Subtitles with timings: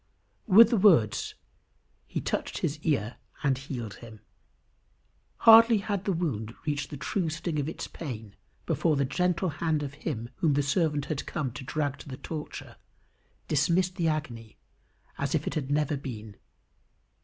[0.47, 1.35] With the words,
[2.07, 4.19] "he touched his ear and healed him."
[5.45, 8.35] Hardly had the wound reached the true sting of its pain,
[8.65, 12.17] before the gentle hand of him whom the servant had come to drag to the
[12.17, 12.77] torture,
[13.47, 14.57] dismissed the agony
[15.19, 16.35] as if it had never been.